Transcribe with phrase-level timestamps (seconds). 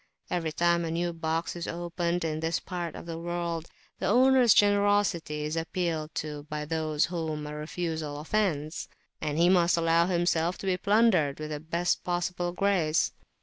[0.31, 3.69] Every time a new box is opened in this part of the world,
[3.99, 8.89] the owner's generosity is appealed to by those whom a refusal offends,
[9.21, 13.11] and he must allow himself to be plundered with the best possible grace.